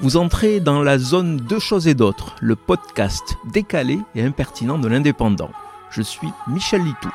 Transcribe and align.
Vous 0.00 0.16
entrez 0.16 0.58
dans 0.58 0.82
la 0.82 0.98
zone 0.98 1.36
Deux 1.36 1.60
choses 1.60 1.86
et 1.86 1.94
d'autres, 1.94 2.34
le 2.40 2.56
podcast 2.56 3.36
décalé 3.52 3.98
et 4.16 4.22
impertinent 4.22 4.78
de 4.78 4.88
l'indépendant. 4.88 5.52
Je 5.90 6.02
suis 6.02 6.28
Michel 6.48 6.82
Litou. 6.82 7.10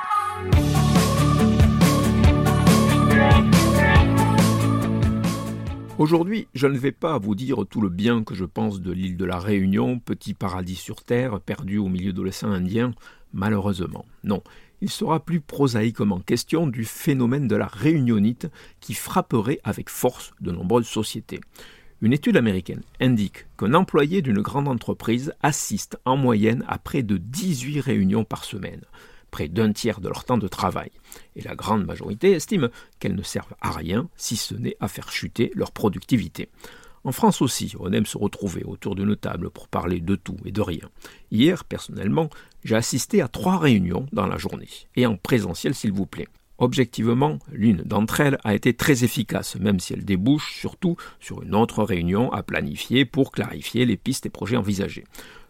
Aujourd'hui, 5.97 6.47
je 6.53 6.67
ne 6.67 6.78
vais 6.78 6.94
pas 6.94 7.17
vous 7.17 7.35
dire 7.35 7.65
tout 7.69 7.81
le 7.81 7.89
bien 7.89 8.23
que 8.23 8.33
je 8.33 8.46
pense 8.46 8.79
de 8.79 8.93
l'île 8.93 9.17
de 9.17 9.25
la 9.25 9.39
Réunion, 9.39 9.99
petit 9.99 10.33
paradis 10.33 10.75
sur 10.75 11.03
terre, 11.03 11.41
perdu 11.41 11.77
au 11.77 11.89
milieu 11.89 12.13
de 12.13 12.21
l'océan 12.21 12.51
Indien, 12.51 12.93
malheureusement. 13.33 14.05
Non, 14.23 14.41
il 14.79 14.89
sera 14.89 15.19
plus 15.19 15.41
prosaïquement 15.41 16.21
question 16.21 16.66
du 16.66 16.85
phénomène 16.85 17.49
de 17.49 17.57
la 17.57 17.67
réunionite 17.67 18.48
qui 18.80 18.93
frapperait 18.93 19.59
avec 19.66 19.89
force 19.89 20.31
de 20.39 20.52
nombreuses 20.52 20.88
sociétés. 20.88 21.41
Une 22.02 22.13
étude 22.13 22.38
américaine 22.38 22.84
indique 23.02 23.45
qu'un 23.58 23.73
employé 23.73 24.21
d'une 24.21 24.41
grande 24.41 24.70
entreprise 24.70 25.34
assiste 25.41 25.98
en 26.05 26.16
moyenne 26.16 26.63
à 26.70 26.77
près 26.77 27.03
de 27.03 27.17
18 27.17 27.81
réunions 27.81 28.23
par 28.23 28.45
semaine, 28.45 28.85
près 29.31 29.49
d'un 29.49 29.73
tiers 29.73 29.99
de 29.99 30.07
leur 30.07 30.23
temps 30.23 30.38
de 30.38 30.48
travail, 30.48 30.91
et 31.35 31.41
la 31.41 31.55
grande 31.55 31.85
majorité 31.85 32.31
estime 32.31 32.70
qu'elles 32.99 33.16
ne 33.16 33.21
servent 33.21 33.55
à 33.59 33.71
rien 33.71 34.07
si 34.16 34.38
ce 34.38 34.55
n'est 34.55 34.77
à 34.80 34.88
faire 34.88 35.12
chuter 35.12 35.52
leur 35.55 35.73
productivité. 35.73 36.49
En 37.04 37.12
France 37.12 37.41
aussi, 37.41 37.73
on 37.77 37.91
aime 37.91 38.05
se 38.05 38.18
retrouver 38.18 38.63
autour 38.63 38.95
d'une 38.95 39.18
table 39.18 39.49
pour 39.49 39.68
parler 39.68 39.99
de 39.99 40.16
tout 40.16 40.38
et 40.45 40.52
de 40.52 40.62
rien. 40.62 40.90
Hier, 41.31 41.66
personnellement, 41.66 42.29
j'ai 42.63 42.76
assisté 42.76 43.21
à 43.21 43.27
trois 43.27 43.57
réunions 43.57 44.05
dans 44.13 44.27
la 44.27 44.38
journée, 44.38 44.70
et 44.95 45.05
en 45.05 45.18
présentiel 45.18 45.76
s'il 45.76 45.91
vous 45.91 46.05
plaît. 46.05 46.27
Objectivement, 46.59 47.40
l'une 47.54 47.84
d'entre 47.84 48.20
elles 48.20 48.38
a 48.44 48.54
été 48.54 48.73
très 48.73 49.05
efficace, 49.05 49.55
même 49.55 49.80
si 49.80 49.94
elle 49.94 50.04
débouche 50.04 50.54
surtout 50.59 50.98
sur 51.22 51.41
une 51.41 51.55
autre 51.55 51.84
réunion 51.84 52.32
à 52.34 52.44
planifier 52.44 53.05
pour 53.05 53.32
clarifier 53.32 53.85
les 53.85 53.95
pistes 53.95 54.26
et 54.26 54.30
projets 54.30 54.57
envisagés. 54.57 55.05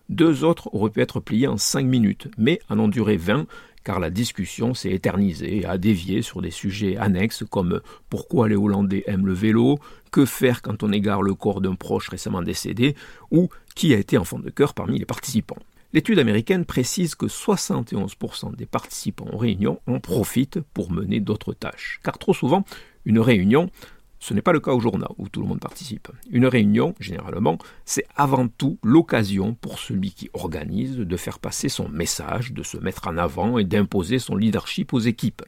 Deux 0.10 0.44
autres 0.44 0.70
auraient 0.74 0.92
pu 0.92 1.02
être 1.02 1.20
pliées 1.20 1.48
en 1.48 1.58
cinq 1.58 1.86
minutes, 1.86 2.28
mais 2.38 2.60
en 2.70 2.78
ont 2.78 2.88
duré 2.88 3.18
vingt, 3.18 3.48
car 3.84 4.00
la 4.00 4.12
discussion 4.12 4.76
s'est 4.76 4.92
éternisée 4.92 5.62
et 5.62 5.66
a 5.66 5.80
dévié 5.80 6.22
sur 6.22 6.44
des 6.44 6.52
sujets 6.52 6.98
annexes 6.98 7.44
comme 7.50 7.82
pourquoi 8.10 8.48
les 8.48 8.56
Hollandais 8.56 9.04
aiment 9.08 9.26
le 9.26 9.34
vélo, 9.34 9.80
que 10.12 10.26
faire 10.26 10.62
quand 10.62 10.84
on 10.84 10.92
égare 10.92 11.24
le 11.24 11.34
corps 11.34 11.62
d'un 11.62 11.76
proche 11.76 12.10
récemment 12.10 12.44
décédé, 12.44 12.96
ou 13.32 13.50
qui 13.74 13.96
a 13.96 13.98
été 13.98 14.20
enfant 14.20 14.38
de 14.38 14.52
cœur 14.52 14.76
parmi 14.76 15.00
les 15.00 15.06
participants. 15.06 15.58
L'étude 15.92 16.20
américaine 16.20 16.66
précise 16.66 17.16
que 17.16 17.26
71% 17.26 18.56
des 18.56 18.68
participants 18.68 19.30
aux 19.34 19.38
réunions 19.38 19.80
en 19.88 20.00
profitent 20.00 20.60
pour 20.74 20.92
mener 20.92 21.20
d'autres 21.20 21.54
tâches. 21.54 22.00
Car 22.04 22.20
trop 22.20 22.36
souvent, 22.36 22.64
une 23.06 23.20
réunion, 23.20 23.72
ce 24.20 24.36
n'est 24.36 24.44
pas 24.44 24.52
le 24.52 24.60
cas 24.60 24.74
au 24.74 24.80
journal 24.80 25.10
où 25.18 25.30
tout 25.30 25.42
le 25.42 25.48
monde 25.48 25.60
participe. 25.60 26.10
Une 26.30 26.46
réunion, 26.46 26.94
généralement, 27.00 27.58
c'est 27.86 28.06
avant 28.16 28.48
tout 28.48 28.78
l'occasion 28.84 29.56
pour 29.56 29.80
celui 29.80 30.12
qui 30.12 30.30
organise 30.34 30.98
de 30.98 31.18
faire 31.18 31.40
passer 31.40 31.70
son 31.70 31.90
message, 31.90 32.54
de 32.54 32.62
se 32.62 32.78
mettre 32.78 33.08
en 33.08 33.18
avant 33.18 33.58
et 33.58 33.64
d'imposer 33.64 34.20
son 34.20 34.36
leadership 34.36 34.94
aux 34.94 35.00
équipes. 35.00 35.42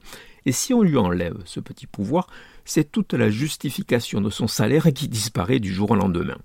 Et 0.44 0.50
si 0.50 0.74
on 0.74 0.82
lui 0.82 0.96
enlève 0.96 1.38
ce 1.44 1.60
petit 1.60 1.86
pouvoir, 1.86 2.26
c'est 2.64 2.90
toute 2.90 3.12
la 3.12 3.30
justification 3.30 4.20
de 4.20 4.30
son 4.30 4.48
salaire 4.48 4.88
qui 4.92 5.06
disparaît 5.06 5.60
du 5.60 5.72
jour 5.72 5.92
au 5.92 5.96
lendemain. 5.96 6.38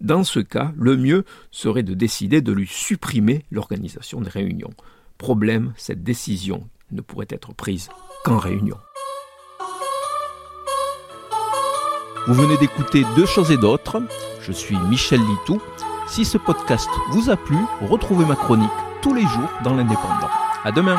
Dans 0.00 0.24
ce 0.24 0.40
cas, 0.40 0.72
le 0.76 0.96
mieux 0.96 1.24
serait 1.50 1.82
de 1.82 1.94
décider 1.94 2.40
de 2.40 2.52
lui 2.52 2.66
supprimer 2.68 3.44
l'organisation 3.50 4.20
des 4.20 4.30
réunions. 4.30 4.72
Problème, 5.18 5.72
cette 5.76 6.04
décision 6.04 6.68
ne 6.92 7.00
pourrait 7.00 7.26
être 7.30 7.52
prise 7.52 7.88
qu'en 8.24 8.38
réunion. 8.38 8.76
Vous 12.26 12.34
venez 12.34 12.56
d'écouter 12.58 13.04
Deux 13.16 13.26
choses 13.26 13.50
et 13.50 13.56
d'autres. 13.56 14.02
Je 14.42 14.52
suis 14.52 14.76
Michel 14.88 15.20
Litou. 15.20 15.60
Si 16.06 16.24
ce 16.24 16.38
podcast 16.38 16.88
vous 17.10 17.30
a 17.30 17.36
plu, 17.36 17.56
retrouvez 17.80 18.24
ma 18.24 18.36
chronique 18.36 18.70
tous 19.02 19.14
les 19.14 19.22
jours 19.22 19.50
dans 19.64 19.74
l'Indépendant. 19.74 20.30
À 20.64 20.72
demain! 20.72 20.98